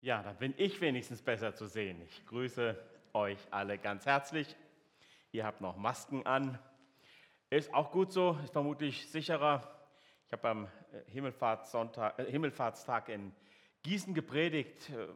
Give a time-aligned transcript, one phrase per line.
[0.00, 2.02] Ja, dann bin ich wenigstens besser zu sehen.
[2.08, 2.76] Ich grüße
[3.12, 4.56] euch alle ganz herzlich.
[5.30, 6.58] Ihr habt noch Masken an.
[7.48, 9.75] Ist auch gut so, ist vermutlich sicherer.
[10.26, 13.32] Ich habe am äh, Himmelfahrtssonntag, äh, Himmelfahrtstag in
[13.82, 15.06] Gießen gepredigt, äh,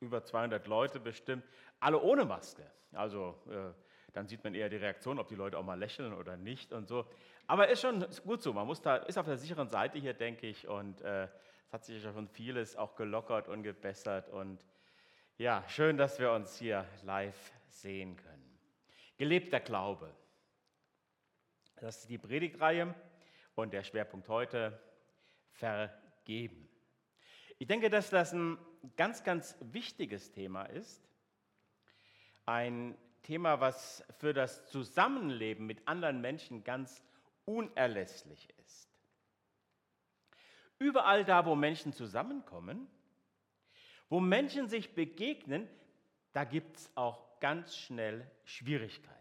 [0.00, 1.44] über 200 Leute bestimmt,
[1.78, 2.68] alle ohne Maske.
[2.92, 3.72] Also äh,
[4.12, 6.88] dann sieht man eher die Reaktion, ob die Leute auch mal lächeln oder nicht und
[6.88, 7.06] so.
[7.46, 10.48] Aber ist schon gut so, man muss da, ist auf der sicheren Seite hier, denke
[10.48, 11.28] ich, und äh,
[11.66, 14.64] es hat sich schon vieles auch gelockert und gebessert und
[15.38, 18.58] ja, schön, dass wir uns hier live sehen können.
[19.16, 20.12] Gelebter Glaube.
[21.76, 22.94] Das ist die Predigtreihe
[23.56, 24.78] und der Schwerpunkt heute
[25.50, 26.68] vergeben.
[27.58, 28.58] Ich denke, dass das ein
[28.96, 31.08] ganz, ganz wichtiges Thema ist.
[32.44, 37.02] Ein Thema, was für das Zusammenleben mit anderen Menschen ganz
[37.44, 38.88] unerlässlich ist.
[40.78, 42.86] Überall da, wo Menschen zusammenkommen,
[44.10, 45.66] wo Menschen sich begegnen,
[46.32, 49.15] da gibt es auch ganz schnell Schwierigkeiten.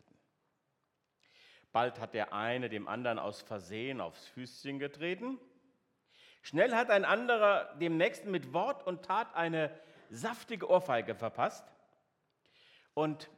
[1.76, 5.38] Bald hat der eine dem anderen aus Versehen aufs Füßchen getreten.
[6.42, 9.78] Schnell hat ein anderer dem nächsten mit Wort und Tat eine
[10.10, 11.70] saftige Ohrfeige verpasst.
[12.94, 13.30] Und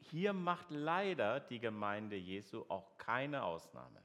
[0.00, 4.02] hier macht leider die Gemeinde Jesu auch keine Ausnahme.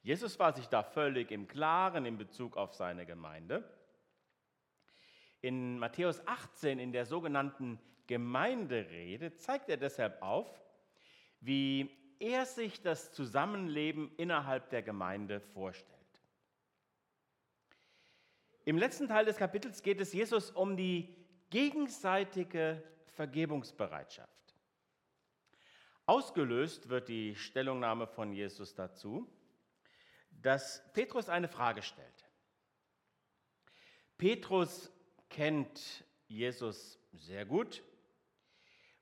[0.00, 3.68] Jesus war sich da völlig im Klaren in Bezug auf seine Gemeinde.
[5.40, 10.60] In Matthäus 18, in der sogenannten Gemeinderede, zeigt er deshalb auf,
[11.40, 15.94] wie er sich das Zusammenleben innerhalb der Gemeinde vorstellt.
[18.64, 21.14] Im letzten Teil des Kapitels geht es Jesus um die
[21.50, 22.82] gegenseitige
[23.14, 24.30] Vergebungsbereitschaft.
[26.06, 29.26] Ausgelöst wird die Stellungnahme von Jesus dazu,
[30.30, 32.28] dass Petrus eine Frage stellt.
[34.18, 34.92] Petrus
[35.28, 37.82] kennt Jesus sehr gut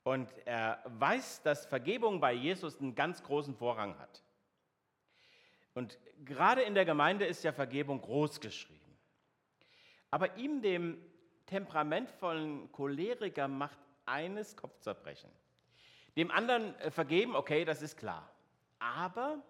[0.05, 4.23] und er weiß, dass Vergebung bei Jesus einen ganz großen Vorrang hat.
[5.75, 8.81] Und gerade in der Gemeinde ist ja Vergebung groß geschrieben.
[10.11, 10.99] Aber ihm, dem
[11.47, 15.31] temperamentvollen Choleriker, macht eines Kopfzerbrechen.
[16.17, 18.29] Dem anderen äh, vergeben, okay, das ist klar.
[18.79, 19.43] Aber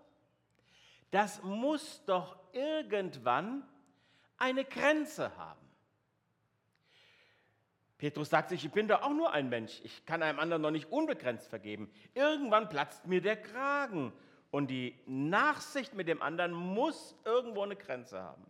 [1.10, 3.66] das muss doch irgendwann
[4.36, 5.61] eine Grenze haben.
[8.02, 9.80] Petrus sagt sich, ich bin doch auch nur ein Mensch.
[9.84, 11.88] Ich kann einem anderen noch nicht unbegrenzt vergeben.
[12.14, 14.12] Irgendwann platzt mir der Kragen.
[14.50, 18.44] Und die Nachsicht mit dem anderen muss irgendwo eine Grenze haben.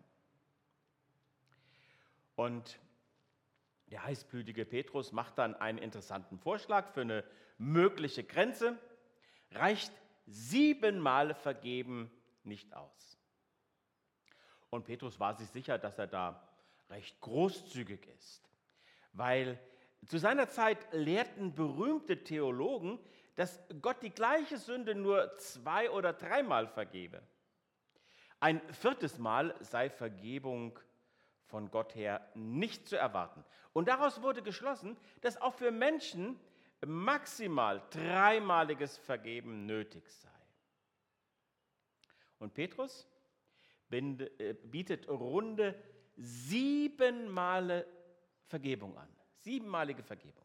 [2.34, 2.78] Und
[3.88, 7.22] der heißblütige Petrus macht dann einen interessanten Vorschlag für eine
[7.58, 8.78] mögliche Grenze.
[9.50, 9.92] Reicht
[10.24, 12.10] siebenmal vergeben
[12.42, 13.18] nicht aus.
[14.70, 16.42] Und Petrus war sich sicher, dass er da
[16.88, 18.51] recht großzügig ist
[19.12, 19.58] weil
[20.06, 22.98] zu seiner Zeit lehrten berühmte Theologen,
[23.34, 27.22] dass Gott die gleiche Sünde nur zwei oder dreimal vergebe.
[28.40, 30.78] Ein viertes Mal sei Vergebung
[31.44, 33.44] von Gott her nicht zu erwarten.
[33.72, 36.38] Und daraus wurde geschlossen, dass auch für Menschen
[36.84, 40.28] maximal dreimaliges Vergeben nötig sei.
[42.38, 43.06] Und Petrus
[43.90, 45.80] äh, bietet runde
[46.16, 47.86] sieben Male
[48.52, 49.08] Vergebung an.
[49.38, 50.44] Siebenmalige Vergebung.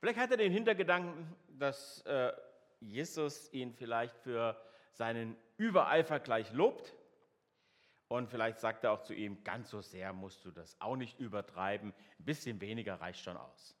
[0.00, 2.32] Vielleicht hat er den Hintergedanken, dass äh,
[2.80, 4.60] Jesus ihn vielleicht für
[4.90, 6.92] seinen Übereifer gleich lobt.
[8.08, 11.20] Und vielleicht sagt er auch zu ihm, ganz so sehr musst du das auch nicht
[11.20, 13.76] übertreiben, ein bisschen weniger reicht schon aus.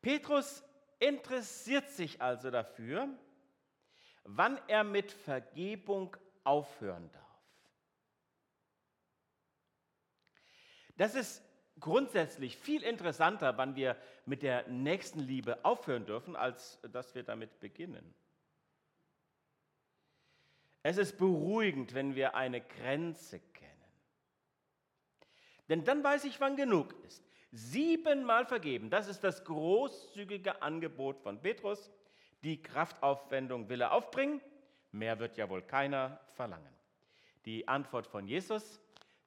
[0.00, 0.64] Petrus
[0.98, 3.10] interessiert sich also dafür,
[4.24, 7.23] wann er mit Vergebung aufhören darf.
[10.96, 11.42] Das ist
[11.80, 13.96] grundsätzlich viel interessanter, wann wir
[14.26, 18.14] mit der nächsten Liebe aufhören dürfen, als dass wir damit beginnen.
[20.82, 23.70] Es ist beruhigend, wenn wir eine Grenze kennen.
[25.68, 27.24] Denn dann weiß ich, wann genug ist.
[27.52, 31.90] Siebenmal vergeben, das ist das großzügige Angebot von Petrus.
[32.42, 34.42] Die Kraftaufwendung will er aufbringen,
[34.92, 36.74] mehr wird ja wohl keiner verlangen.
[37.46, 38.80] Die Antwort von Jesus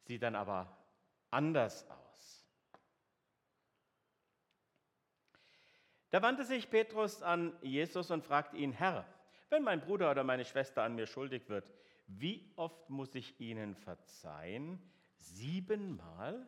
[0.03, 0.76] sieht dann aber
[1.31, 1.97] anders aus.
[6.09, 9.05] Da wandte sich Petrus an Jesus und fragte ihn, Herr,
[9.49, 11.71] wenn mein Bruder oder meine Schwester an mir schuldig wird,
[12.07, 14.81] wie oft muss ich ihnen verzeihen?
[15.15, 16.47] Siebenmal?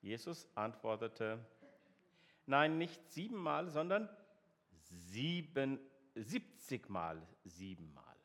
[0.00, 1.38] Jesus antwortete,
[2.46, 4.08] nein, nicht siebenmal, sondern
[4.72, 5.78] sieben,
[6.14, 8.16] siebzigmal siebenmal.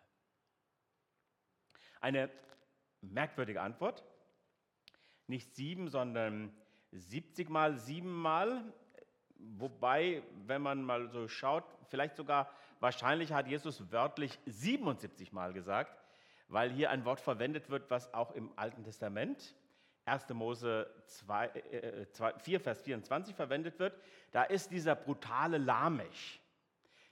[1.99, 2.29] Eine
[3.01, 4.03] merkwürdige Antwort.
[5.27, 6.51] Nicht sieben, sondern
[6.91, 8.63] siebzigmal siebenmal.
[9.37, 16.03] Wobei, wenn man mal so schaut, vielleicht sogar wahrscheinlich hat Jesus wörtlich 77 Mal gesagt,
[16.47, 19.55] weil hier ein Wort verwendet wird, was auch im Alten Testament
[20.05, 20.29] 1.
[20.29, 23.93] Mose 2, äh, 2, 4, Vers 24 verwendet wird,
[24.31, 26.39] da ist dieser brutale Lamech.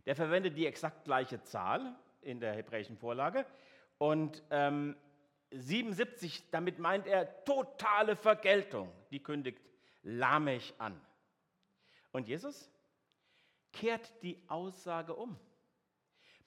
[0.05, 3.45] Der verwendet die exakt gleiche Zahl in der hebräischen Vorlage.
[3.97, 4.95] Und ähm,
[5.55, 8.91] 77, damit meint er totale Vergeltung.
[9.11, 9.61] Die kündigt
[10.03, 10.99] Lamech an.
[12.11, 12.69] Und Jesus
[13.71, 15.37] kehrt die Aussage um.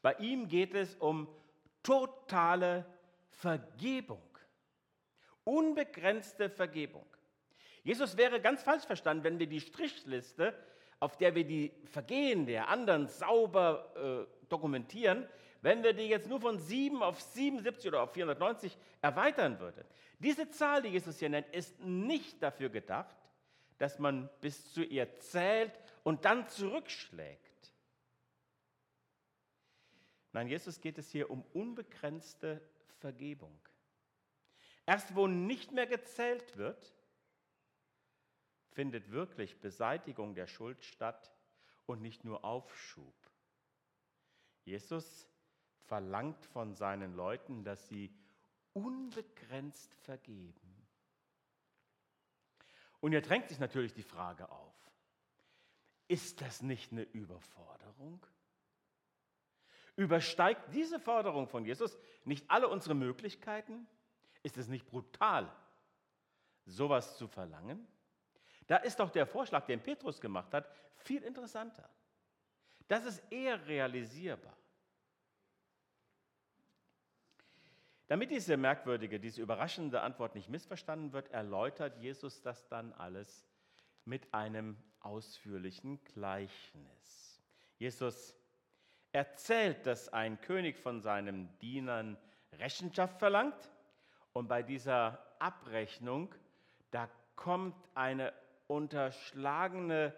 [0.00, 1.28] Bei ihm geht es um
[1.82, 2.87] totale
[3.31, 4.22] Vergebung.
[5.44, 7.06] Unbegrenzte Vergebung.
[7.82, 10.55] Jesus wäre ganz falsch verstanden, wenn wir die Strichliste,
[11.00, 15.28] auf der wir die Vergehen der anderen sauber äh, dokumentieren,
[15.60, 19.84] wenn wir die jetzt nur von 7 auf 77 oder auf 490 erweitern würden.
[20.19, 23.16] Diese Zahl, die Jesus hier nennt, ist nicht dafür gedacht,
[23.78, 25.72] dass man bis zu ihr zählt
[26.02, 27.72] und dann zurückschlägt.
[30.32, 32.60] Nein, Jesus geht es hier um unbegrenzte
[32.99, 33.58] Vergebung.
[34.87, 36.94] Erst wo nicht mehr gezählt wird,
[38.72, 41.32] findet wirklich Beseitigung der Schuld statt
[41.87, 43.14] und nicht nur Aufschub.
[44.64, 45.28] Jesus
[45.88, 48.14] verlangt von seinen Leuten, dass sie
[48.75, 50.87] unbegrenzt vergeben.
[53.00, 54.75] Und hier drängt sich natürlich die Frage auf,
[56.06, 58.25] ist das nicht eine Überforderung?
[59.96, 63.87] Übersteigt diese Forderung von Jesus nicht alle unsere Möglichkeiten?
[64.43, 65.50] Ist es nicht brutal,
[66.64, 67.87] sowas zu verlangen?
[68.67, 71.88] Da ist doch der Vorschlag, den Petrus gemacht hat, viel interessanter.
[72.87, 74.56] Das ist eher realisierbar.
[78.08, 83.46] Damit diese merkwürdige, diese überraschende Antwort nicht missverstanden wird, erläutert Jesus das dann alles
[84.06, 87.43] mit einem ausführlichen Gleichnis.
[87.76, 88.34] Jesus
[89.12, 92.16] erzählt, dass ein König von seinen Dienern
[92.52, 93.70] Rechenschaft verlangt
[94.32, 96.34] und bei dieser Abrechnung,
[96.90, 98.32] da kommt eine
[98.69, 100.14] unterschlagene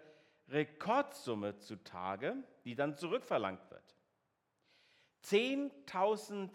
[0.47, 3.95] Rekordsumme zutage, die dann zurückverlangt wird.
[5.25, 6.49] 10.000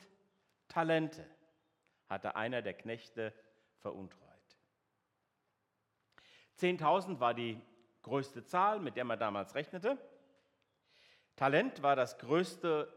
[0.77, 1.25] Talente
[2.07, 3.33] hatte einer der Knechte
[3.79, 4.21] veruntreut.
[6.59, 7.59] 10.000 war die
[8.03, 9.97] größte Zahl, mit der man damals rechnete.
[11.35, 12.93] Talent war das größte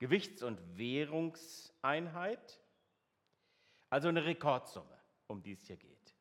[0.00, 2.60] Gewichts- und Währungseinheit.
[3.88, 4.98] Also eine Rekordsumme,
[5.28, 6.12] um die es hier geht.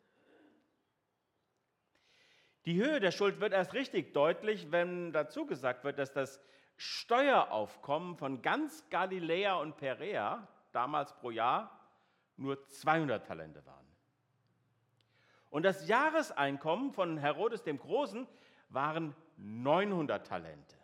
[2.66, 6.40] Die Höhe der Schuld wird erst richtig deutlich, wenn dazu gesagt wird, dass das
[6.78, 11.80] Steueraufkommen von ganz Galiläa und Perea damals pro Jahr
[12.38, 13.86] nur 200 Talente waren.
[15.50, 18.28] Und das Jahreseinkommen von Herodes dem Großen
[18.70, 20.76] waren 900 Talente.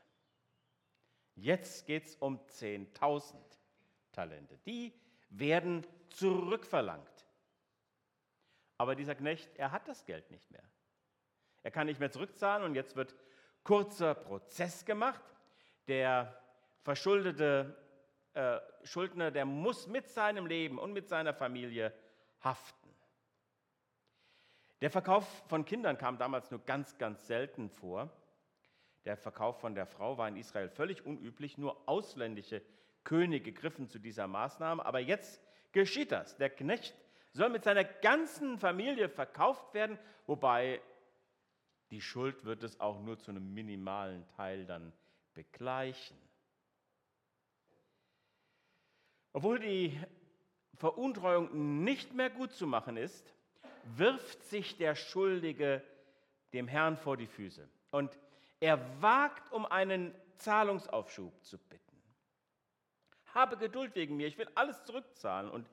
[1.36, 3.36] Jetzt geht es um 10.000
[4.14, 4.58] Talente.
[4.66, 4.94] Die
[5.30, 7.28] werden zurückverlangt.
[8.78, 10.64] Aber dieser Knecht, er hat das Geld nicht mehr.
[11.64, 13.16] Er kann nicht mehr zurückzahlen und jetzt wird
[13.64, 15.24] kurzer Prozess gemacht.
[15.88, 16.42] Der
[16.84, 17.78] verschuldete
[18.34, 21.94] äh, Schuldner, der muss mit seinem Leben und mit seiner Familie
[22.42, 22.90] haften.
[24.82, 28.10] Der Verkauf von Kindern kam damals nur ganz, ganz selten vor.
[29.06, 31.58] Der Verkauf von der Frau war in Israel völlig unüblich.
[31.58, 32.62] Nur ausländische
[33.04, 34.86] Könige griffen zu dieser Maßnahme.
[34.86, 36.38] Aber jetzt geschieht das.
[36.38, 36.96] Der Knecht
[37.34, 40.82] soll mit seiner ganzen Familie verkauft werden, wobei
[41.92, 44.94] die Schuld wird es auch nur zu einem minimalen Teil dann
[45.34, 46.18] begleichen.
[49.34, 50.00] Obwohl die
[50.76, 53.34] Veruntreuung nicht mehr gut zu machen ist,
[53.96, 55.84] wirft sich der Schuldige
[56.54, 58.18] dem Herrn vor die Füße und
[58.60, 61.82] er wagt, um einen Zahlungsaufschub zu bitten.
[63.34, 65.50] Habe Geduld wegen mir, ich will alles zurückzahlen.
[65.50, 65.70] Und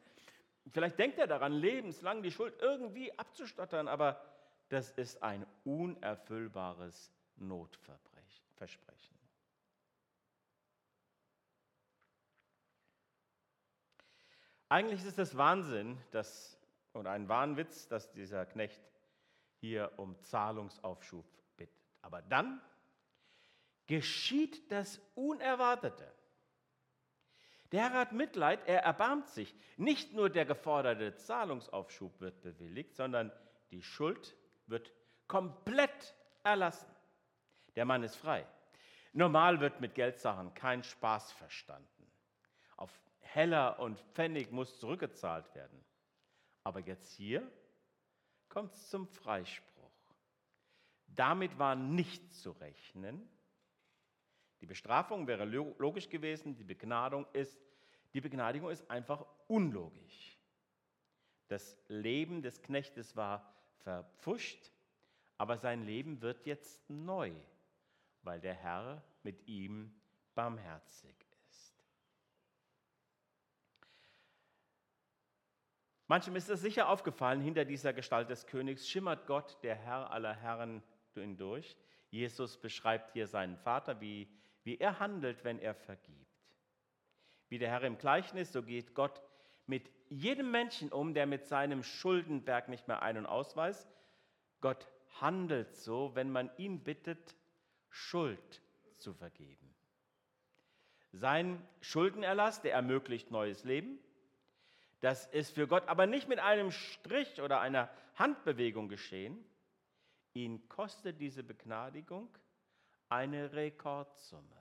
[0.71, 4.23] vielleicht denkt er daran, lebenslang die Schuld irgendwie abzustottern, aber
[4.69, 9.18] das ist ein unerfüllbares Notversprechen.
[14.69, 16.59] Eigentlich ist es Wahnsinn, dass,
[16.93, 18.81] oder ein Wahnwitz, dass dieser Knecht
[19.61, 21.25] hier um Zahlungsaufschub
[21.57, 21.75] bittet.
[22.03, 22.61] Aber dann
[23.87, 26.13] geschieht das Unerwartete.
[27.73, 29.55] Der Herr hat Mitleid, er erbarmt sich.
[29.77, 33.33] Nicht nur der geforderte Zahlungsaufschub wird bewilligt, sondern
[33.71, 34.93] die Schuld wird
[35.27, 36.89] komplett erlassen.
[37.77, 38.47] Der Mann ist frei.
[39.13, 41.98] Normal wird mit Geldsachen kein Spaß verstanden.
[43.35, 45.85] Heller und Pfennig muss zurückgezahlt werden.
[46.65, 47.51] Aber jetzt hier
[48.49, 49.69] kommt es zum Freispruch.
[51.07, 53.29] Damit war nicht zu rechnen.
[54.61, 57.61] Die Bestrafung wäre logisch gewesen, die Begnadung ist,
[58.15, 60.39] die Begnadigung ist einfach unlogisch.
[61.49, 64.73] Das Leben des Knechtes war verpfuscht,
[65.37, 67.33] aber sein Leben wird jetzt neu,
[68.23, 69.95] weil der Herr mit ihm
[70.35, 71.15] barmherzig
[71.47, 71.83] ist.
[76.09, 80.35] Manchem ist es sicher aufgefallen, hinter dieser Gestalt des Königs schimmert Gott, der Herr aller
[80.35, 80.83] Herren,
[81.15, 81.77] hindurch.
[82.11, 84.29] Jesus beschreibt hier seinen Vater, wie,
[84.65, 86.27] wie er handelt, wenn er vergibt.
[87.49, 89.21] Wie der Herr im Gleichnis, so geht Gott
[89.67, 93.89] mit jedem Menschen um, der mit seinem Schuldenberg nicht mehr ein- und ausweist.
[94.61, 94.89] Gott
[95.21, 97.37] handelt so, wenn man ihn bittet,
[97.91, 98.63] Schuld
[98.97, 99.75] zu vergeben.
[101.13, 103.99] Sein Schuldenerlass, der ermöglicht neues Leben.
[105.01, 109.45] Das ist für Gott aber nicht mit einem Strich oder einer Handbewegung geschehen.
[110.35, 112.29] Ihn kostet diese Begnadigung
[113.09, 114.57] eine Rekordsumme.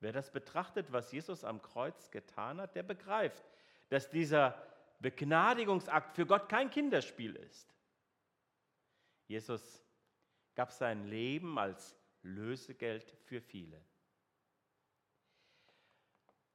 [0.00, 3.44] Wer das betrachtet, was Jesus am Kreuz getan hat, der begreift,
[3.88, 4.60] dass dieser
[5.00, 7.72] Begnadigungsakt für Gott kein Kinderspiel ist.
[9.26, 9.84] Jesus
[10.54, 13.80] gab sein Leben als Lösegeld für viele.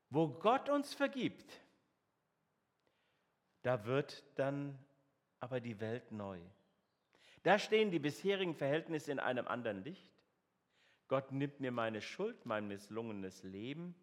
[0.10, 1.62] Wo Gott uns vergibt,
[3.62, 4.78] da wird dann
[5.40, 6.40] aber die Welt neu.
[7.44, 10.12] Da stehen die bisherigen Verhältnisse in einem anderen Licht.
[11.08, 13.96] Gott nimmt mir meine Schuld, mein misslungenes Leben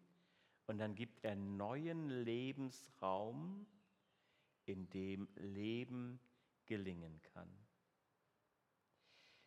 [0.67, 3.67] und dann gibt er neuen Lebensraum,
[4.65, 6.19] in dem Leben
[6.65, 7.49] gelingen kann.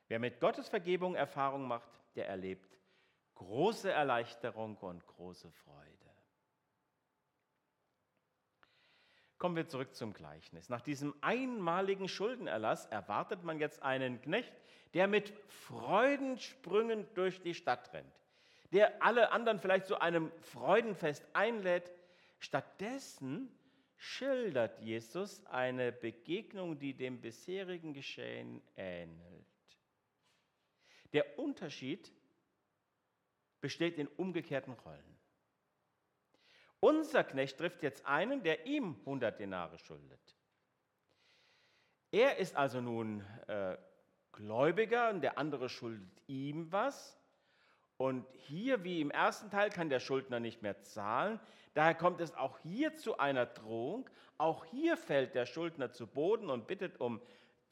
[0.06, 2.78] Wer mit Gottes Vergebung Erfahrung macht, der erlebt
[3.34, 6.07] große Erleichterung und große Freude.
[9.38, 10.68] Kommen wir zurück zum Gleichnis.
[10.68, 14.52] Nach diesem einmaligen Schuldenerlass erwartet man jetzt einen Knecht,
[14.94, 18.12] der mit Freudensprüngen durch die Stadt rennt,
[18.72, 21.92] der alle anderen vielleicht zu einem Freudenfest einlädt.
[22.40, 23.48] Stattdessen
[23.96, 29.46] schildert Jesus eine Begegnung, die dem bisherigen Geschehen ähnelt.
[31.12, 32.12] Der Unterschied
[33.60, 35.17] besteht in umgekehrten Rollen.
[36.80, 40.36] Unser Knecht trifft jetzt einen, der ihm 100 Denare schuldet.
[42.10, 43.76] Er ist also nun äh,
[44.32, 47.18] Gläubiger und der andere schuldet ihm was.
[47.96, 51.40] Und hier, wie im ersten Teil, kann der Schuldner nicht mehr zahlen.
[51.74, 54.08] Daher kommt es auch hier zu einer Drohung.
[54.38, 57.20] Auch hier fällt der Schuldner zu Boden und bittet um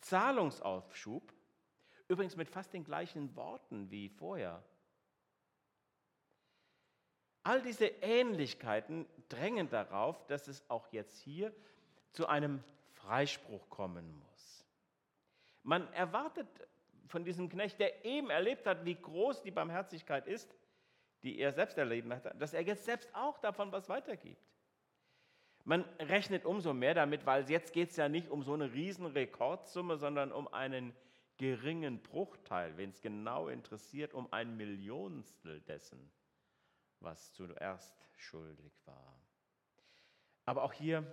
[0.01, 1.33] Zahlungsaufschub.
[2.09, 4.63] Übrigens mit fast den gleichen Worten wie vorher.
[7.47, 11.55] All diese Ähnlichkeiten drängen darauf, dass es auch jetzt hier
[12.11, 12.61] zu einem
[12.95, 14.65] Freispruch kommen muss.
[15.63, 16.49] Man erwartet
[17.07, 20.57] von diesem Knecht, der eben erlebt hat, wie groß die Barmherzigkeit ist,
[21.23, 24.43] die er selbst erleben hat, dass er jetzt selbst auch davon was weitergibt.
[25.63, 29.07] Man rechnet umso mehr damit, weil jetzt geht es ja nicht um so eine riesen
[29.07, 30.93] Rekordsumme, sondern um einen
[31.37, 36.11] geringen Bruchteil, wenn es genau interessiert, um ein Millionstel dessen
[37.01, 39.21] was zuerst schuldig war.
[40.45, 41.05] Aber auch hier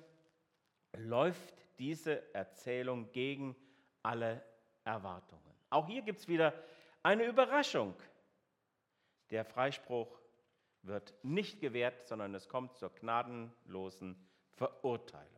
[0.94, 3.56] läuft diese Erzählung gegen
[4.04, 4.44] alle
[4.84, 5.42] Erwartungen.
[5.70, 6.54] Auch hier gibt es wieder
[7.02, 7.96] eine Überraschung.
[9.32, 10.20] Der Freispruch
[10.84, 14.16] wird nicht gewährt, sondern es kommt zur gnadenlosen
[14.52, 15.30] Verurteilung.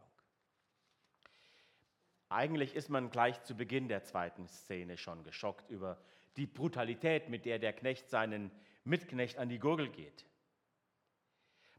[2.29, 5.97] Eigentlich ist man gleich zu Beginn der zweiten Szene schon geschockt über
[6.35, 8.51] die Brutalität, mit der der Knecht seinen
[8.83, 10.25] Mitknecht an die Gurgel geht.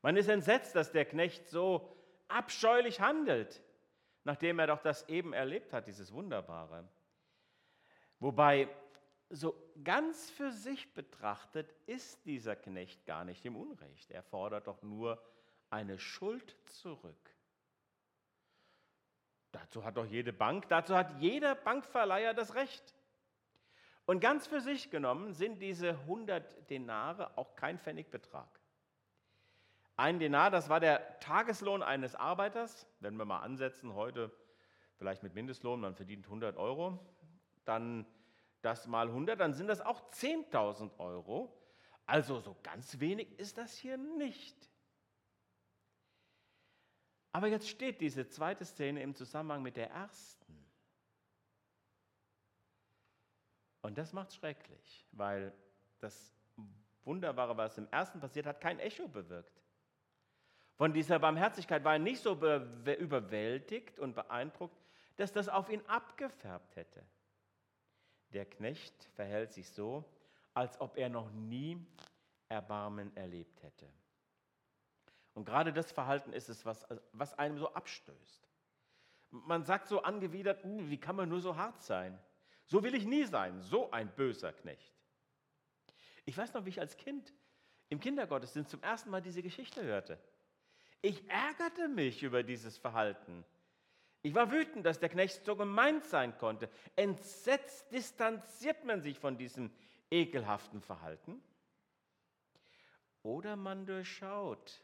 [0.06, 1.92] Man ist entsetzt, dass der Knecht so
[2.28, 3.60] abscheulich handelt,
[4.22, 6.88] nachdem er doch das eben erlebt hat, dieses Wunderbare.
[8.20, 8.68] Wobei,
[9.30, 14.12] so ganz für sich betrachtet, ist dieser Knecht gar nicht im Unrecht.
[14.12, 15.20] Er fordert doch nur
[15.70, 17.34] eine Schuld zurück.
[19.50, 22.94] Dazu hat doch jede Bank, dazu hat jeder Bankverleiher das Recht.
[24.04, 28.60] Und ganz für sich genommen sind diese 100 Denare auch kein Pfennigbetrag.
[29.96, 32.86] Ein Denar, das war der Tageslohn eines Arbeiters.
[33.00, 34.30] Wenn wir mal ansetzen, heute
[34.96, 36.98] vielleicht mit Mindestlohn, man verdient 100 Euro,
[37.64, 38.06] dann
[38.60, 41.56] das mal 100, dann sind das auch 10.000 Euro.
[42.04, 44.70] Also so ganz wenig ist das hier nicht.
[47.32, 50.66] Aber jetzt steht diese zweite Szene im Zusammenhang mit der ersten.
[53.82, 55.52] Und das macht schrecklich, weil
[56.00, 56.34] das
[57.04, 59.65] Wunderbare, was im ersten passiert hat, kein Echo bewirkt.
[60.76, 64.78] Von dieser Barmherzigkeit war er nicht so überwältigt und beeindruckt,
[65.16, 67.02] dass das auf ihn abgefärbt hätte.
[68.34, 70.04] Der Knecht verhält sich so,
[70.52, 71.84] als ob er noch nie
[72.48, 73.88] Erbarmen erlebt hätte.
[75.32, 78.48] Und gerade das Verhalten ist es, was, was einem so abstößt.
[79.30, 82.18] Man sagt so angewidert, hm, wie kann man nur so hart sein?
[82.66, 84.92] So will ich nie sein, so ein böser Knecht.
[86.24, 87.32] Ich weiß noch, wie ich als Kind
[87.88, 90.18] im Kindergottesdienst zum ersten Mal diese Geschichte hörte.
[91.02, 93.44] Ich ärgerte mich über dieses Verhalten.
[94.22, 96.68] Ich war wütend, dass der Knecht so gemeint sein konnte.
[96.96, 99.70] Entsetzt distanziert man sich von diesem
[100.10, 101.40] ekelhaften Verhalten.
[103.22, 104.82] Oder man durchschaut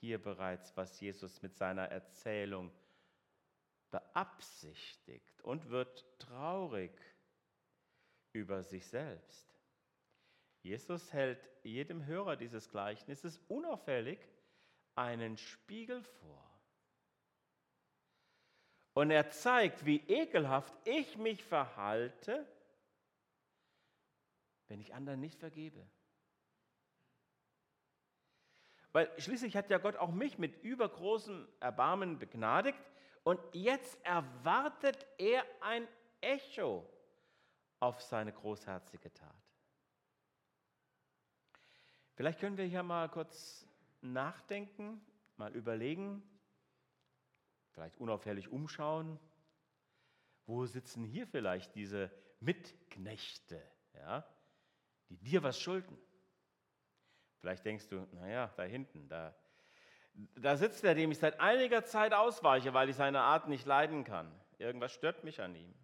[0.00, 2.70] hier bereits, was Jesus mit seiner Erzählung
[3.90, 6.92] beabsichtigt und wird traurig
[8.32, 9.56] über sich selbst.
[10.62, 14.18] Jesus hält jedem Hörer dieses Gleichnisses unauffällig
[14.96, 16.42] einen Spiegel vor.
[18.94, 22.46] Und er zeigt, wie ekelhaft ich mich verhalte,
[24.68, 25.86] wenn ich anderen nicht vergebe.
[28.92, 32.80] Weil schließlich hat ja Gott auch mich mit übergroßem Erbarmen begnadigt
[33.24, 35.86] und jetzt erwartet er ein
[36.22, 36.88] Echo
[37.80, 39.36] auf seine großherzige Tat.
[42.14, 43.65] Vielleicht können wir hier mal kurz
[44.12, 45.00] nachdenken,
[45.36, 46.22] mal überlegen,
[47.70, 49.18] vielleicht unauffällig umschauen.
[50.46, 52.10] Wo sitzen hier vielleicht diese
[52.40, 53.60] Mitknechte,
[53.94, 54.26] ja,
[55.08, 55.98] die dir was schulden?
[57.40, 59.34] Vielleicht denkst du, naja, da hinten, da,
[60.36, 64.04] da sitzt er, dem ich seit einiger Zeit ausweiche, weil ich seine Art nicht leiden
[64.04, 64.32] kann.
[64.58, 65.74] Irgendwas stört mich an ihm.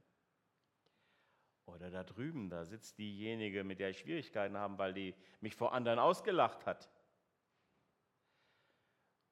[1.66, 5.72] Oder da drüben, da sitzt diejenige, mit der ich Schwierigkeiten habe, weil die mich vor
[5.72, 6.90] anderen ausgelacht hat.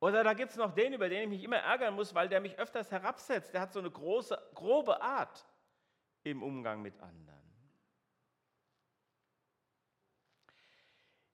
[0.01, 2.41] Oder da gibt es noch den, über den ich mich immer ärgern muss, weil der
[2.41, 3.53] mich öfters herabsetzt.
[3.53, 5.47] Der hat so eine große, grobe Art
[6.23, 7.39] im Umgang mit anderen.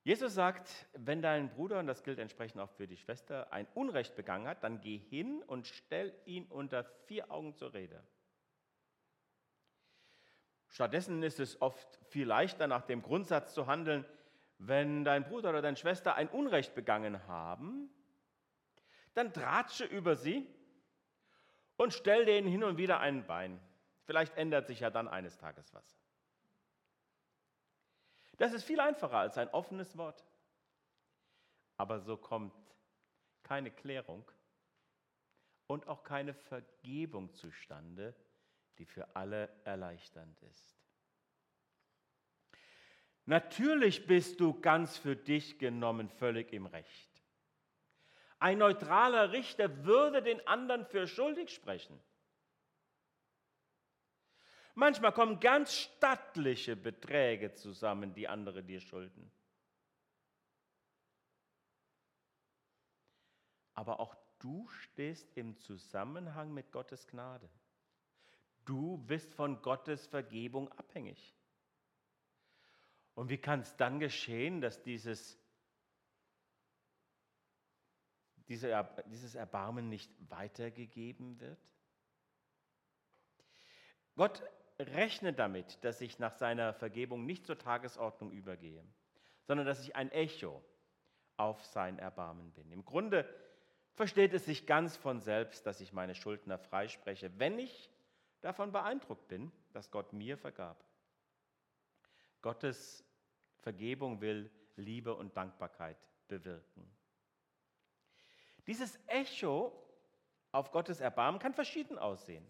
[0.03, 4.15] Jesus sagt, wenn dein Bruder, und das gilt entsprechend auch für die Schwester, ein Unrecht
[4.15, 8.01] begangen hat, dann geh hin und stell ihn unter vier Augen zur Rede.
[10.69, 14.05] Stattdessen ist es oft viel leichter, nach dem Grundsatz zu handeln,
[14.59, 17.89] wenn dein Bruder oder deine Schwester ein Unrecht begangen haben,
[19.17, 20.47] dann tratsche über sie
[21.75, 23.59] und stell denen hin und wieder ein Bein.
[24.03, 25.99] Vielleicht ändert sich ja dann eines Tages was.
[28.37, 30.23] Das ist viel einfacher als ein offenes Wort.
[31.77, 32.53] Aber so kommt
[33.41, 34.23] keine Klärung
[35.65, 38.13] und auch keine Vergebung zustande,
[38.77, 40.77] die für alle erleichternd ist.
[43.25, 47.06] Natürlich bist du ganz für dich genommen völlig im Recht.
[48.39, 51.99] Ein neutraler Richter würde den anderen für schuldig sprechen.
[54.75, 59.31] Manchmal kommen ganz stattliche Beträge zusammen, die andere dir schulden.
[63.73, 67.49] Aber auch du stehst im Zusammenhang mit Gottes Gnade.
[68.65, 71.35] Du bist von Gottes Vergebung abhängig.
[73.15, 75.39] Und wie kann es dann geschehen, dass dieses
[78.47, 81.59] dieses Erbarmen nicht weitergegeben wird?
[84.15, 84.43] Gott
[84.79, 88.83] rechnet damit, dass ich nach seiner Vergebung nicht zur Tagesordnung übergehe,
[89.43, 90.63] sondern dass ich ein Echo
[91.37, 92.71] auf sein Erbarmen bin.
[92.71, 93.27] Im Grunde
[93.93, 97.91] versteht es sich ganz von selbst, dass ich meine Schuldner freispreche, wenn ich
[98.41, 100.83] davon beeindruckt bin, dass Gott mir vergab.
[102.41, 103.03] Gottes
[103.57, 106.96] Vergebung will Liebe und Dankbarkeit bewirken.
[108.67, 109.71] Dieses Echo
[110.51, 112.45] auf Gottes Erbarmen kann verschieden aussehen.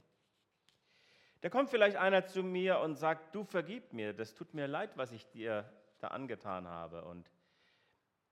[1.41, 4.97] Da kommt vielleicht einer zu mir und sagt, du vergib mir, das tut mir leid,
[4.97, 7.05] was ich dir da angetan habe.
[7.05, 7.29] Und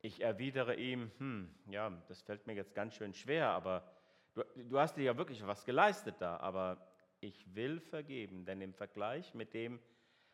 [0.02, 3.92] ich erwidere ihm, hm, ja, das fällt mir jetzt ganz schön schwer, aber
[4.34, 6.88] du, du hast dir ja wirklich was geleistet da, aber
[7.20, 9.80] ich will vergeben, denn im Vergleich mit dem,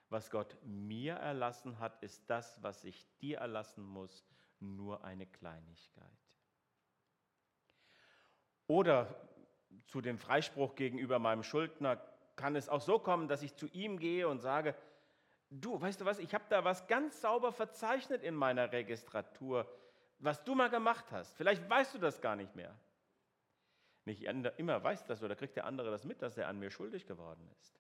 [0.10, 4.26] was Gott mir erlassen hat, ist das, was ich dir erlassen muss,
[4.60, 6.31] nur eine Kleinigkeit.
[8.72, 9.14] Oder
[9.88, 12.02] zu dem Freispruch gegenüber meinem Schuldner
[12.38, 14.76] kann es auch so kommen, dass ich zu ihm gehe und sage,
[15.50, 19.70] du, weißt du was, ich habe da was ganz sauber verzeichnet in meiner Registratur,
[20.20, 21.36] was du mal gemacht hast.
[21.36, 22.74] Vielleicht weißt du das gar nicht mehr.
[24.06, 27.06] Nicht immer weiß das oder kriegt der andere das mit, dass er an mir schuldig
[27.06, 27.78] geworden ist.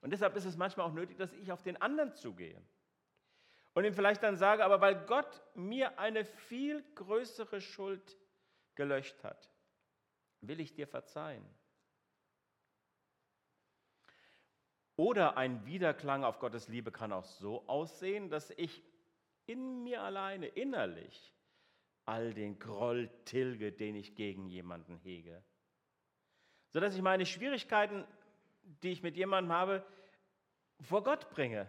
[0.00, 2.62] Und deshalb ist es manchmal auch nötig, dass ich auf den anderen zugehe
[3.72, 8.16] und ihm vielleicht dann sage, aber weil Gott mir eine viel größere Schuld
[8.76, 9.50] gelöscht hat,
[10.48, 11.44] will ich dir verzeihen.
[14.96, 18.82] Oder ein Widerklang auf Gottes Liebe kann auch so aussehen, dass ich
[19.46, 21.32] in mir alleine, innerlich,
[22.04, 25.42] all den Groll tilge, den ich gegen jemanden hege.
[26.68, 28.04] Sodass ich meine Schwierigkeiten,
[28.82, 29.84] die ich mit jemandem habe,
[30.80, 31.66] vor Gott bringe.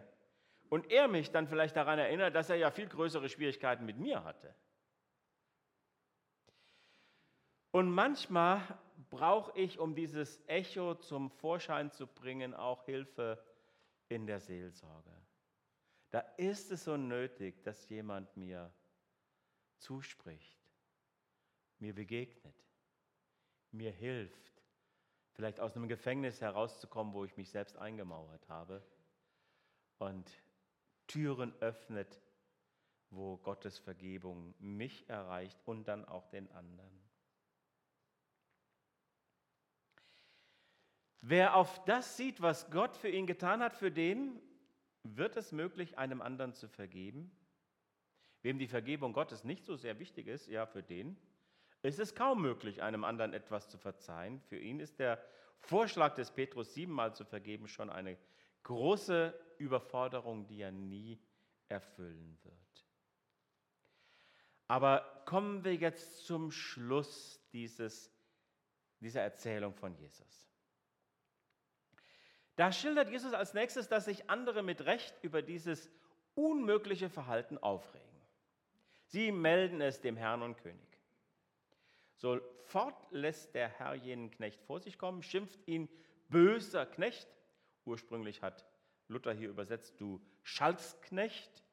[0.69, 4.23] Und er mich dann vielleicht daran erinnert, dass er ja viel größere Schwierigkeiten mit mir
[4.23, 4.53] hatte.
[7.75, 8.61] Und manchmal
[9.09, 13.43] brauche ich, um dieses Echo zum Vorschein zu bringen, auch Hilfe
[14.07, 15.11] in der Seelsorge.
[16.09, 18.71] Da ist es so nötig, dass jemand mir
[19.79, 20.57] zuspricht,
[21.79, 22.55] mir begegnet,
[23.71, 24.53] mir hilft,
[25.33, 28.81] vielleicht aus einem Gefängnis herauszukommen, wo ich mich selbst eingemauert habe
[29.97, 30.31] und
[31.07, 32.21] Türen öffnet,
[33.09, 37.04] wo Gottes Vergebung mich erreicht und dann auch den anderen.
[41.27, 44.39] Wer auf das sieht, was Gott für ihn getan hat, für den
[45.01, 47.31] wird es möglich, einem anderen zu vergeben.
[48.43, 51.17] Wem die Vergebung Gottes nicht so sehr wichtig ist, ja, für den
[51.81, 54.39] ist es kaum möglich, einem anderen etwas zu verzeihen.
[54.39, 55.19] Für ihn ist der
[55.57, 58.19] Vorschlag des Petrus siebenmal zu vergeben schon eine
[58.61, 61.19] große Überforderung, die er nie
[61.69, 62.85] erfüllen wird.
[64.67, 68.11] Aber kommen wir jetzt zum Schluss dieses,
[68.99, 70.54] dieser Erzählung von Jesus.
[72.55, 75.91] Da schildert Jesus als nächstes, dass sich andere mit Recht über dieses
[76.35, 78.05] unmögliche Verhalten aufregen.
[79.07, 80.79] Sie melden es dem Herrn und König.
[82.15, 85.89] Sofort lässt der Herr jenen Knecht vor sich kommen, schimpft ihn
[86.29, 87.27] böser Knecht.
[87.83, 88.65] Ursprünglich hat
[89.07, 91.63] Luther hier übersetzt, du Schalksknecht.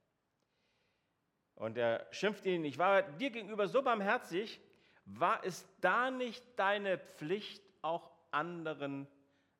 [1.54, 4.60] Und er schimpft ihn, ich war dir gegenüber so barmherzig,
[5.04, 9.06] war es da nicht deine Pflicht, auch anderen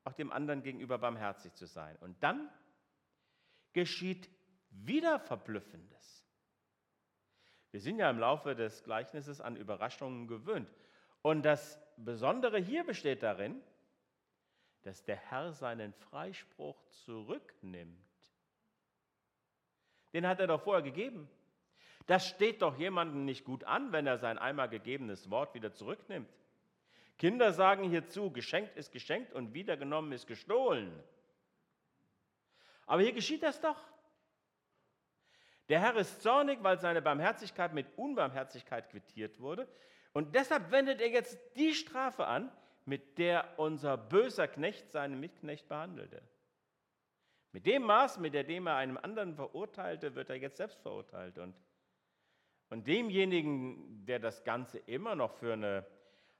[0.03, 1.95] auch dem anderen gegenüber barmherzig zu sein.
[1.97, 2.49] Und dann
[3.73, 4.29] geschieht
[4.69, 6.25] wieder Verblüffendes.
[7.71, 10.69] Wir sind ja im Laufe des Gleichnisses an Überraschungen gewöhnt.
[11.21, 13.61] Und das Besondere hier besteht darin,
[14.83, 17.97] dass der Herr seinen Freispruch zurücknimmt.
[20.13, 21.29] Den hat er doch vorher gegeben.
[22.05, 26.29] Das steht doch jemandem nicht gut an, wenn er sein einmal gegebenes Wort wieder zurücknimmt.
[27.17, 30.91] Kinder sagen hierzu, geschenkt ist geschenkt und wiedergenommen ist gestohlen.
[32.85, 33.79] Aber hier geschieht das doch.
[35.69, 39.67] Der Herr ist zornig, weil seine Barmherzigkeit mit Unbarmherzigkeit quittiert wurde.
[40.11, 42.51] Und deshalb wendet er jetzt die Strafe an,
[42.85, 46.21] mit der unser böser Knecht seinen Mitknecht behandelte.
[47.53, 51.37] Mit dem Maß, mit dem er einem anderen verurteilte, wird er jetzt selbst verurteilt.
[51.37, 51.55] Und,
[52.69, 55.85] und demjenigen, der das Ganze immer noch für eine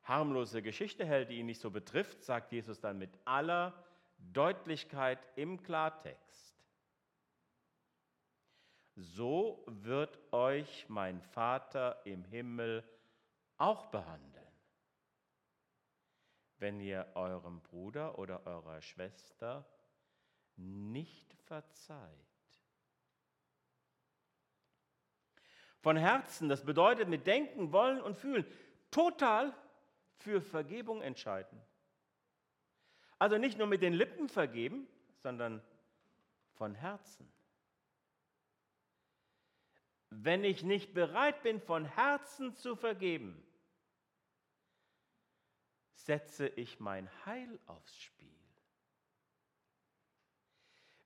[0.03, 3.73] harmlose Geschichte hält, die ihn nicht so betrifft, sagt Jesus dann mit aller
[4.17, 6.55] Deutlichkeit im Klartext.
[8.95, 12.83] So wird euch mein Vater im Himmel
[13.57, 14.51] auch behandeln,
[16.57, 19.65] wenn ihr eurem Bruder oder eurer Schwester
[20.55, 22.19] nicht verzeiht.
[25.79, 28.45] Von Herzen, das bedeutet mit Denken, Wollen und Fühlen,
[28.91, 29.53] total
[30.17, 31.61] für Vergebung entscheiden.
[33.19, 35.63] Also nicht nur mit den Lippen vergeben, sondern
[36.53, 37.31] von Herzen.
[40.09, 43.41] Wenn ich nicht bereit bin, von Herzen zu vergeben,
[45.95, 48.29] setze ich mein Heil aufs Spiel.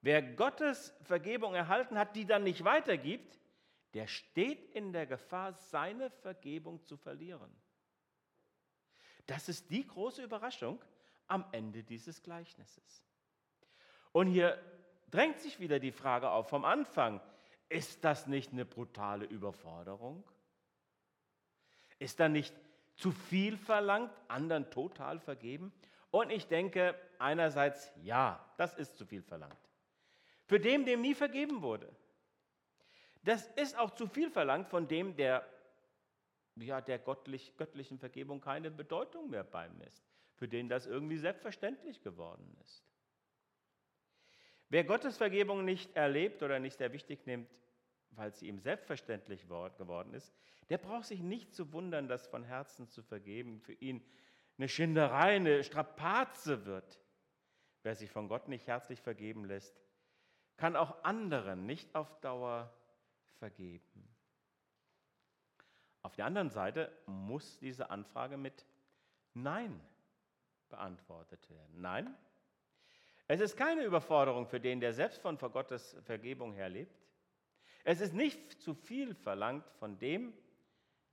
[0.01, 3.39] Wer Gottes Vergebung erhalten hat, die dann nicht weitergibt,
[3.93, 7.55] der steht in der Gefahr, seine Vergebung zu verlieren.
[9.27, 10.81] Das ist die große Überraschung
[11.27, 13.03] am Ende dieses Gleichnisses.
[14.13, 14.57] Und hier
[15.11, 17.21] drängt sich wieder die Frage auf vom Anfang,
[17.69, 20.23] ist das nicht eine brutale Überforderung?
[21.99, 22.55] Ist da nicht
[22.95, 25.73] zu viel verlangt, anderen total vergeben?
[26.09, 29.57] Und ich denke einerseits, ja, das ist zu viel verlangt.
[30.45, 31.93] Für den, dem nie vergeben wurde.
[33.23, 35.45] Das ist auch zu viel verlangt von dem, der
[36.59, 40.03] ja, der göttlich, göttlichen Vergebung keine Bedeutung mehr beimisst,
[40.35, 42.83] für den das irgendwie selbstverständlich geworden ist.
[44.69, 47.49] Wer Gottes Vergebung nicht erlebt oder nicht sehr wichtig nimmt,
[48.11, 50.33] weil sie ihm selbstverständlich geworden ist,
[50.69, 54.03] der braucht sich nicht zu wundern, dass von Herzen zu vergeben für ihn
[54.57, 56.99] eine Schinderei, eine Strapaze wird.
[57.83, 59.79] Wer sich von Gott nicht herzlich vergeben lässt,
[60.57, 62.73] kann auch anderen nicht auf Dauer
[63.37, 64.16] vergeben.
[66.07, 68.65] Auf der anderen Seite muss diese Anfrage mit
[69.33, 69.77] Nein
[70.69, 71.81] beantwortet werden.
[71.81, 72.15] Nein,
[73.27, 76.97] es ist keine Überforderung für den, der selbst von Gottes Vergebung her lebt.
[77.83, 80.33] Es ist nicht zu viel verlangt von dem,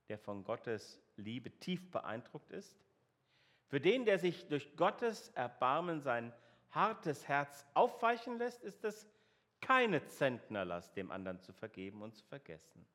[0.07, 2.79] der von Gottes Liebe tief beeindruckt ist.
[3.67, 6.31] Für den, der sich durch Gottes Erbarmen sein
[6.69, 9.05] hartes Herz aufweichen lässt, ist es
[9.59, 12.87] keine Zentnerlast, dem anderen zu vergeben und zu vergessen.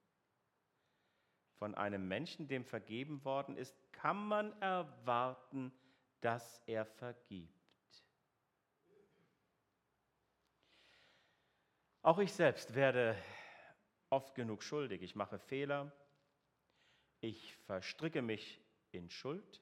[1.60, 5.70] Von einem Menschen, dem vergeben worden ist, kann man erwarten,
[6.22, 7.52] dass er vergibt.
[12.00, 13.14] Auch ich selbst werde
[14.08, 15.02] oft genug schuldig.
[15.02, 15.92] Ich mache Fehler,
[17.20, 18.58] ich verstricke mich
[18.90, 19.60] in Schuld.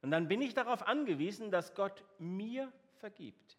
[0.00, 3.58] Und dann bin ich darauf angewiesen, dass Gott mir vergibt.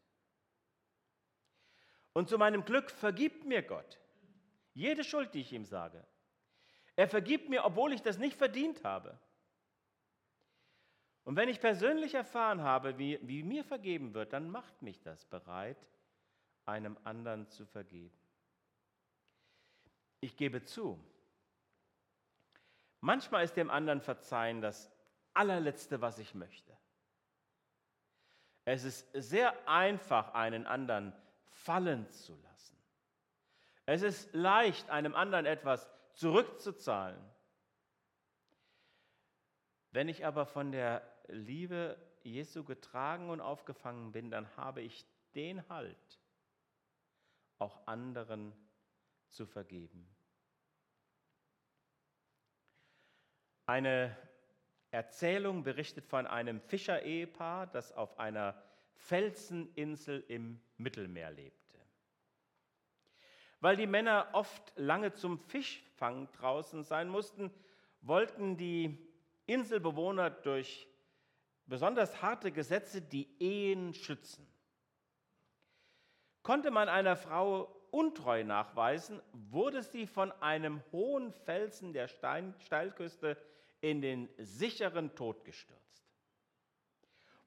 [2.14, 4.00] Und zu meinem Glück vergibt mir Gott
[4.76, 6.06] jede Schuld, die ich ihm sage.
[6.96, 9.20] Er vergibt mir, obwohl ich das nicht verdient habe.
[11.24, 15.26] Und wenn ich persönlich erfahren habe, wie, wie mir vergeben wird, dann macht mich das
[15.26, 15.88] bereit,
[16.66, 18.16] einem anderen zu vergeben.
[20.22, 21.04] Ich gebe zu,
[23.00, 24.92] manchmal ist dem anderen verzeihen das
[25.34, 26.78] allerletzte, was ich möchte.
[28.66, 31.14] Es ist sehr einfach, einen anderen
[31.46, 32.75] fallen zu lassen.
[33.86, 37.22] Es ist leicht, einem anderen etwas zurückzuzahlen.
[39.92, 45.68] Wenn ich aber von der Liebe Jesu getragen und aufgefangen bin, dann habe ich den
[45.70, 46.20] Halt,
[47.60, 48.54] auch anderen
[49.30, 50.10] zu vergeben.
[53.68, 54.16] Eine
[54.92, 58.62] Erzählung berichtet von einem Fischerehepaar, das auf einer
[58.96, 61.65] Felseninsel im Mittelmeer lebte.
[63.62, 67.52] Weil die Männer oft lange zum Fischfang draußen sein mussten,
[68.02, 68.98] wollten die
[69.46, 70.88] Inselbewohner durch
[71.66, 74.48] besonders harte Gesetze die Ehen schützen.
[76.44, 83.38] Konnte man einer Frau untreu nachweisen, wurde sie von einem hohen Felsen der Stein Steilküste
[83.82, 86.06] in den sicheren Tod gestürzt.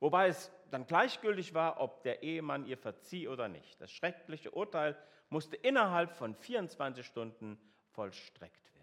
[0.01, 3.81] Wobei es dann gleichgültig war, ob der Ehemann ihr verzieh oder nicht.
[3.81, 4.97] Das schreckliche Urteil
[5.31, 7.59] musste innerhalb von 24 Stunden
[7.93, 8.79] vollstreckt werden.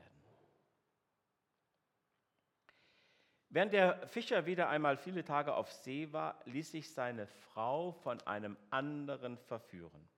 [3.50, 8.20] Während der Fischer wieder einmal viele Tage auf See war, ließ sich seine Frau von
[8.28, 10.10] einem anderen verführen.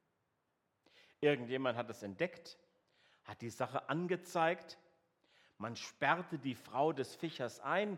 [1.20, 2.58] Irgendjemand hat es entdeckt,
[3.24, 4.78] hat die Sache angezeigt.
[5.58, 7.98] Man sperrte die Frau des Fischers ein,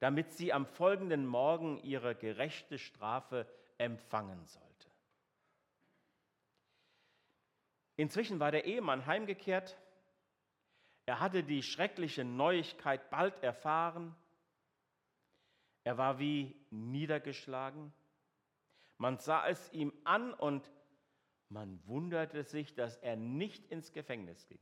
[0.00, 3.46] damit sie am folgenden Morgen ihre gerechte Strafe
[3.78, 4.90] empfangen sollte.
[7.96, 9.76] Inzwischen war der Ehemann heimgekehrt.
[11.06, 14.14] Er hatte die schreckliche Neuigkeit bald erfahren
[15.88, 17.94] er war wie niedergeschlagen.
[18.98, 20.70] Man sah es ihm an und
[21.48, 24.60] man wunderte sich, dass er nicht ins Gefängnis ging.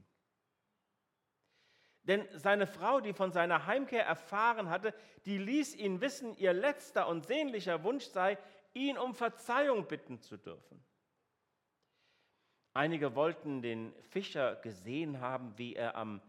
[2.07, 7.09] Denn seine Frau, die von seiner Heimkehr erfahren hatte, die ließ ihn wissen, ihr letzter
[7.09, 8.39] und sehnlicher Wunsch sei,
[8.75, 10.85] ihn um Verzeihung bitten zu dürfen.
[12.75, 16.21] Einige wollten den Fischer gesehen haben, wie er am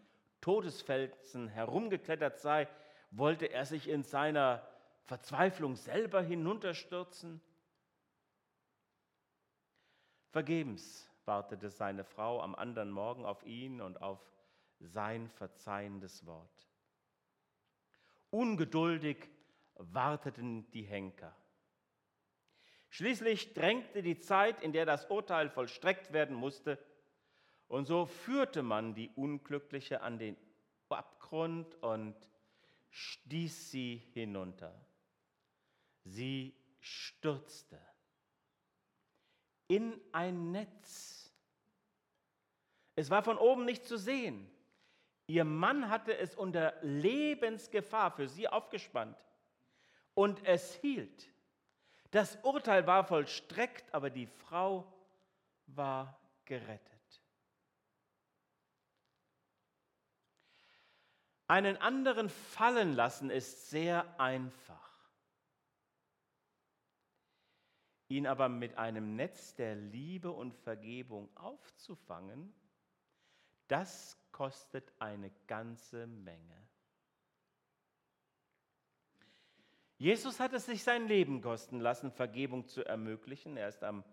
[0.42, 2.68] Todesfelsen herumgeklettert sei,
[3.12, 4.66] wollte er sich in seiner
[5.04, 7.42] Verzweiflung selber hinunterstürzen?
[10.32, 14.20] Vergebens wartete seine Frau am anderen Morgen auf ihn und auf
[14.80, 16.68] sein verzeihendes Wort.
[18.30, 19.30] Ungeduldig
[19.76, 21.36] warteten die Henker.
[22.90, 26.80] Schließlich drängte die Zeit, in der das Urteil vollstreckt werden musste,
[27.68, 30.38] und so führte man die Unglückliche an den
[30.90, 32.16] Abgrund und
[32.90, 34.74] stieß sie hinunter.
[36.06, 37.78] Sie stürzte
[39.68, 41.30] in ein Netz.
[42.96, 44.50] Es war von oben nicht zu sehen.
[45.28, 49.18] Ihr Mann hatte es unter Lebensgefahr für sie aufgespannt.
[50.14, 51.30] Und es hielt.
[52.12, 54.92] Das Urteil war vollstreckt, aber die Frau
[55.68, 57.22] war gerettet.
[61.48, 64.88] Einen anderen fallen lassen ist sehr einfach.
[68.10, 72.54] ihn aber mit einem Netz der Liebe und Vergebung aufzufangen,
[73.68, 76.68] das kostet eine ganze Menge.
[79.98, 83.58] Jesus hat es sich sein Leben kosten lassen, Vergebung zu ermöglichen.
[83.58, 84.04] Er ist am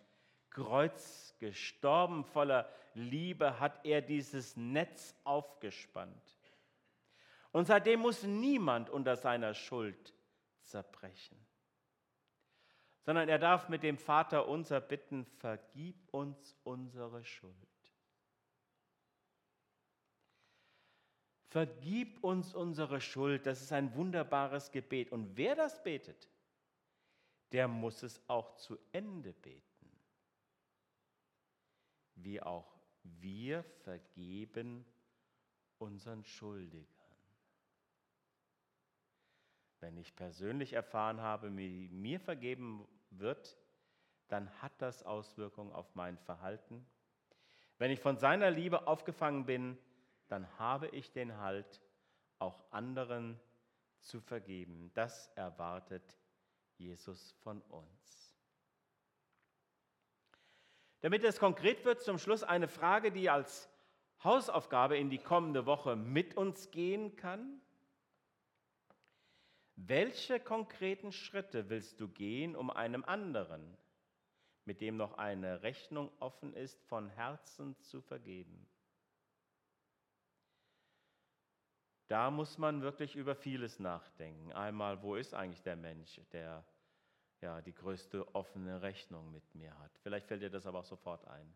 [0.48, 2.24] Kreuz gestorben.
[2.24, 6.14] Voller Liebe hat er dieses Netz aufgespannt.
[7.52, 10.14] Und seitdem muss niemand unter seiner Schuld
[10.62, 11.38] zerbrechen,
[13.02, 17.73] sondern er darf mit dem Vater unser bitten, vergib uns unsere Schuld.
[21.54, 25.12] Vergib uns unsere Schuld, das ist ein wunderbares Gebet.
[25.12, 26.28] Und wer das betet,
[27.52, 29.64] der muss es auch zu Ende beten
[32.16, 32.66] wie auch
[33.02, 34.84] wir vergeben
[35.78, 36.86] unseren Schuldigern.
[39.80, 43.58] Wenn ich persönlich erfahren habe, wie mir vergeben wird,
[44.28, 46.86] dann hat das Auswirkungen auf mein Verhalten.
[47.76, 49.76] Wenn ich von seiner Liebe aufgefangen bin,
[50.28, 51.80] dann habe ich den Halt,
[52.38, 53.40] auch anderen
[54.00, 54.90] zu vergeben.
[54.94, 56.18] Das erwartet
[56.76, 58.34] Jesus von uns.
[61.00, 63.68] Damit es konkret wird, zum Schluss eine Frage, die als
[64.22, 67.60] Hausaufgabe in die kommende Woche mit uns gehen kann.
[69.76, 73.76] Welche konkreten Schritte willst du gehen, um einem anderen,
[74.64, 78.66] mit dem noch eine Rechnung offen ist, von Herzen zu vergeben?
[82.08, 84.52] Da muss man wirklich über vieles nachdenken.
[84.52, 86.64] Einmal, wo ist eigentlich der Mensch, der
[87.40, 89.98] ja, die größte offene Rechnung mit mir hat.
[89.98, 91.54] Vielleicht fällt dir das aber auch sofort ein.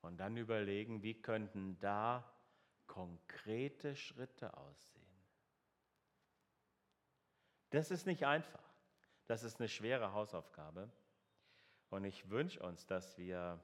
[0.00, 2.28] Und dann überlegen, wie könnten da
[2.86, 5.02] konkrete Schritte aussehen.
[7.70, 8.60] Das ist nicht einfach.
[9.26, 10.90] Das ist eine schwere Hausaufgabe.
[11.90, 13.62] Und ich wünsche uns, dass wir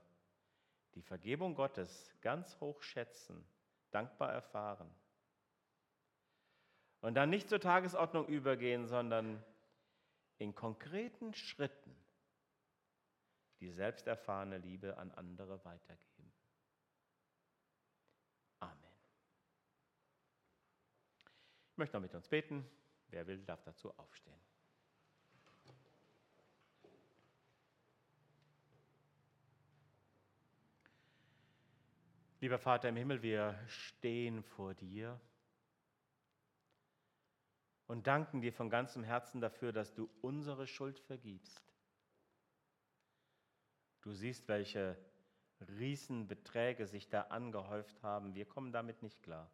[0.94, 3.44] die Vergebung Gottes ganz hoch schätzen,
[3.90, 4.90] dankbar erfahren.
[7.01, 9.42] Und dann nicht zur Tagesordnung übergehen, sondern
[10.38, 11.96] in konkreten Schritten
[13.61, 16.33] die selbst erfahrene Liebe an andere weitergeben.
[18.61, 18.92] Amen.
[21.70, 22.68] Ich möchte noch mit uns beten.
[23.09, 24.40] Wer will, darf dazu aufstehen.
[32.40, 35.20] Lieber Vater im Himmel, wir stehen vor dir
[37.88, 41.74] und danken dir von ganzem Herzen dafür, dass du unsere Schuld vergibst.
[44.03, 44.96] Du siehst, welche
[45.81, 48.37] Riesenbeträge sich da angehäuft haben.
[48.37, 49.51] Wir kommen damit nicht klar.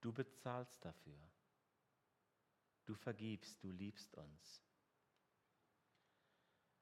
[0.00, 1.18] Du bezahlst dafür.
[2.86, 4.64] Du vergibst, du liebst uns.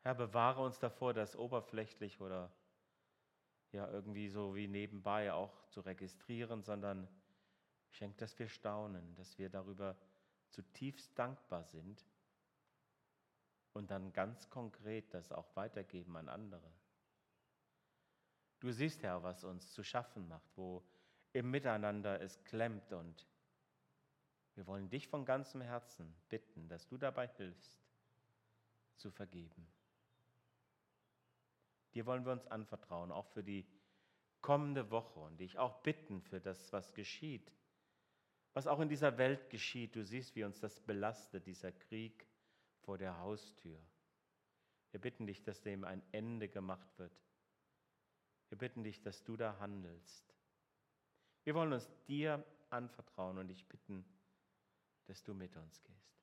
[0.01, 2.51] Herr, bewahre uns davor, das oberflächlich oder
[3.77, 7.09] ja irgendwie so wie nebenbei auch zu registrieren, sondern
[7.91, 9.97] Schenk, dass wir staunen, dass wir darüber
[10.51, 12.05] zutiefst dankbar sind
[13.73, 16.73] und dann ganz konkret das auch weitergeben an andere.
[18.61, 20.83] Du siehst, Herr, was uns zu schaffen macht, wo
[21.33, 23.27] im Miteinander es klemmt und
[24.55, 27.79] wir wollen dich von ganzem Herzen bitten, dass du dabei hilfst,
[28.97, 29.69] zu vergeben.
[31.97, 33.67] Dir wollen wir uns anvertrauen, auch für die
[34.41, 37.51] kommende Woche und dich auch bitten für das, was geschieht
[38.57, 39.95] was auch in dieser Welt geschieht.
[39.95, 42.27] Du siehst, wie uns das belastet, dieser Krieg
[42.81, 43.79] vor der Haustür.
[44.93, 47.13] Wir bitten dich, dass dem ein Ende gemacht wird.
[48.49, 50.35] Wir bitten dich, dass du da handelst.
[51.45, 54.07] Wir wollen uns dir anvertrauen und dich bitten,
[55.05, 56.16] dass du mit uns gehst.